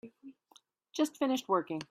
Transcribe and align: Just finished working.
Just 0.93 1.17
finished 1.17 1.47
working. 1.47 1.79